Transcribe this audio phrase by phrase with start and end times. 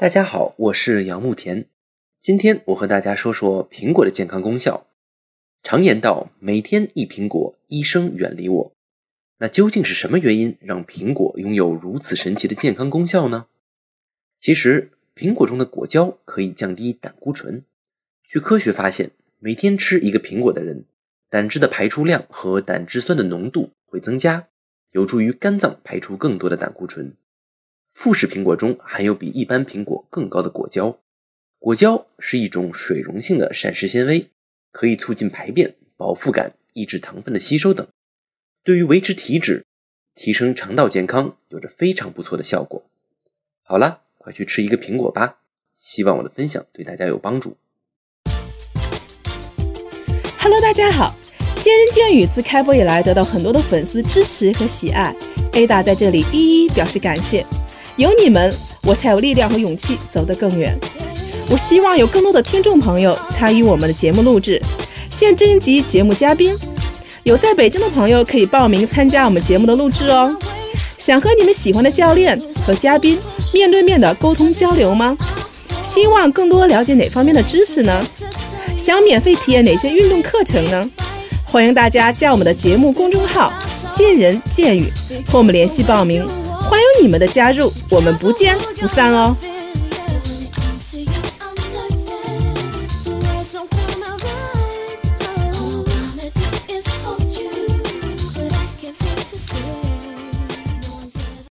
[0.00, 1.66] 大家好，我是杨慕田。
[2.18, 4.86] 今天我和大家说说苹果的健康功效。
[5.62, 8.72] 常言道，每天一苹果，医生远离我。
[9.40, 13.48] 那究竟是什么原因让苹果拥有如此神奇的健康功效呢？
[14.38, 17.62] 其实，苹果中的果胶可以降低胆固醇。
[18.24, 20.86] 据科学发现，每天吃一个苹果的人，
[21.28, 24.48] 胆汁的排出量和胆汁酸的浓度会增加，
[24.92, 27.12] 有助于肝脏排出更多的胆固醇。
[27.90, 30.96] 富士苹果中含有比一般苹果更高的果胶，
[31.58, 34.30] 果胶是一种水溶性的膳食纤维，
[34.70, 37.86] 可以促进排便、饱腹感、抑制糖分的吸收等，
[38.62, 39.66] 对于维持体脂、
[40.14, 42.84] 提升肠道健康有着非常不错的效果。
[43.62, 45.38] 好了，快去吃一个苹果吧！
[45.74, 47.56] 希望我的分享对大家有帮助。
[50.38, 51.16] Hello，大家好！
[51.56, 55.14] 见人见语自开播以来，得到很多的粉丝支持和喜爱
[55.52, 57.44] ，Ada 在这里一一表示感谢。
[58.00, 58.50] 有你们，
[58.84, 60.74] 我才有力量和勇气走得更远。
[61.50, 64.58] 我希望有更多的听众朋友参与我们的节目录制，
[65.10, 66.56] 现征集节目嘉宾。
[67.24, 70.34] 有在北京的朋友可以报名参加我们节目的录制哦。
[70.96, 73.18] 想和你们喜欢的教练和嘉宾
[73.52, 75.14] 面对面的沟通交流吗？
[75.82, 78.02] 希望更多了解哪方面的知识呢？
[78.78, 80.90] 想免费体验哪些运动课程呢？
[81.44, 83.52] 欢迎大家加我们的节目公众号
[83.92, 84.90] “见人见语”
[85.28, 86.26] 和我们联系报名。
[86.70, 89.36] 欢迎你们的加入我们不见不散哦
[99.52, 99.89] Yeah.